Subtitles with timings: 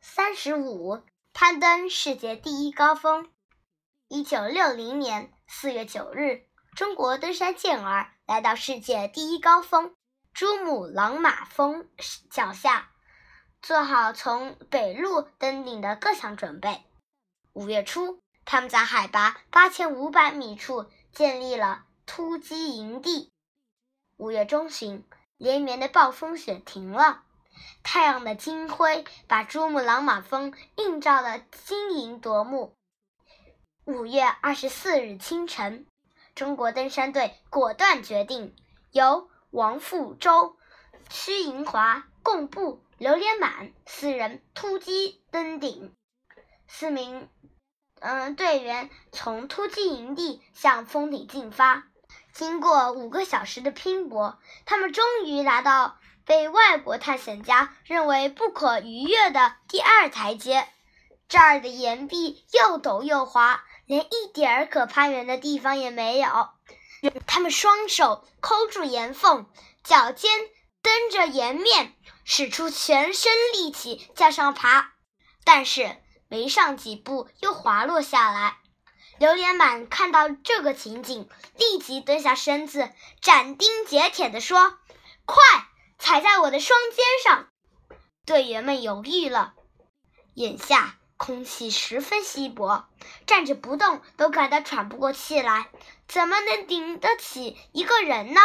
[0.00, 1.02] 三十五，
[1.32, 3.30] 攀登世界第一高峰。
[4.06, 9.96] 一九六零年四月九日，中国登山健儿来到世界第一高峰
[10.32, 11.88] 珠穆朗玛峰
[12.30, 12.92] 脚下，
[13.60, 16.84] 做好从北路登顶的各项准备。
[17.52, 23.32] 五月初，他们在海拔八千五百米处建立了突击营地。
[24.16, 25.04] 五月中旬，
[25.36, 27.24] 连绵的暴风雪停了。
[27.82, 32.74] 太阳的金辉把珠穆朗玛峰映照得晶莹夺目。
[33.84, 35.86] 五月二十四日清晨，
[36.34, 38.54] 中国登山队果断决定
[38.92, 40.56] 由王富洲、
[41.08, 45.94] 屈银华、贡布、刘连满四人突击登顶。
[46.66, 47.30] 四名
[48.00, 51.84] 嗯队员从突击营地向峰顶进发。
[52.32, 55.97] 经过五个小时的拼搏，他们终于来到。
[56.28, 60.68] 被外国探险家认为不可逾越的第二台阶，
[61.26, 66.50] 这儿的岩壁又陡又滑，连一点儿可攀援的地方也没有。
[67.26, 69.46] 他们双手抠住岩缝，
[69.82, 70.30] 脚尖
[70.82, 71.94] 蹬着岩面，
[72.24, 74.92] 使出全身力气向上爬，
[75.44, 75.96] 但是
[76.28, 78.58] 没上几步又滑落下来。
[79.18, 84.78] 刘连满看到这个情景，立即蹲下身子，斩钉截铁地说
[85.24, 85.42] ：“快！”
[86.08, 87.50] 踩在我的双肩上，
[88.24, 89.52] 队员们犹豫了。
[90.32, 92.88] 眼下空气十分稀薄，
[93.26, 95.68] 站着不动都感到喘不过气来，
[96.06, 98.40] 怎么能顶得起一个人呢？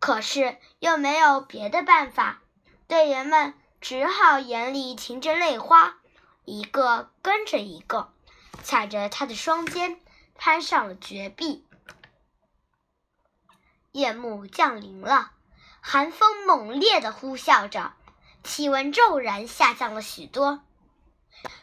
[0.00, 2.40] 可是又没有别的办法，
[2.86, 5.98] 队员们只好眼里噙着泪花，
[6.46, 8.14] 一个跟着一个，
[8.62, 10.00] 踩着他的双肩，
[10.34, 11.66] 攀上了绝壁。
[13.92, 15.32] 夜幕降临了。
[15.90, 17.94] 寒风猛烈地呼啸着，
[18.44, 20.60] 气温骤然下降了许多，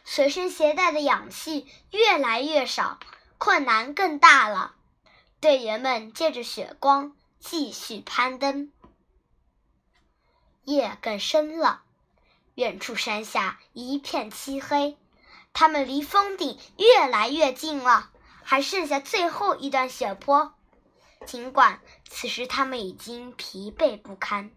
[0.03, 2.99] 随身携带的氧气越来越少，
[3.37, 4.73] 困难更大了。
[5.39, 8.71] 队员们借着雪光继续攀登。
[10.63, 11.83] 夜更深了，
[12.55, 14.97] 远处山下一片漆黑，
[15.53, 18.09] 他们离峰顶越来越近了，
[18.41, 20.55] 还剩下最后一段雪坡。
[21.25, 24.51] 尽管此时他们已经疲惫不堪，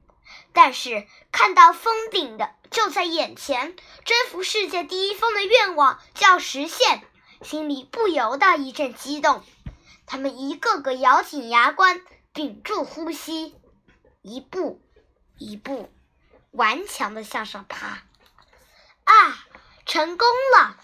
[0.53, 3.75] 但是看到峰顶的就在眼前，
[4.05, 7.03] 征服世界第一峰的愿望就要实现，
[7.43, 9.43] 心里不由得一阵激动。
[10.07, 12.03] 他们一个个咬紧牙关，
[12.33, 13.55] 屏住呼吸，
[14.23, 14.81] 一步
[15.37, 15.91] 一步
[16.51, 18.03] 顽强地向上爬。
[19.05, 19.47] 啊，
[19.87, 20.77] 成功了！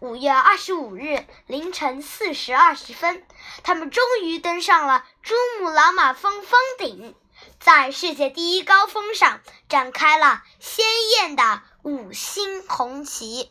[0.00, 3.26] 五月二十五日凌晨四时二十分，
[3.62, 7.14] 他们终于登上了珠穆朗玛峰峰顶，
[7.58, 9.40] 在世界第一高峰上
[9.70, 10.84] 展开了鲜
[11.18, 13.50] 艳的五星红旗。